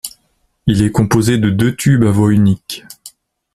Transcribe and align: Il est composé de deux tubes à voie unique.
Il 0.65 0.81
est 0.81 0.91
composé 0.91 1.37
de 1.37 1.51
deux 1.51 1.75
tubes 1.75 2.05
à 2.05 2.09
voie 2.09 2.33
unique. 2.33 2.87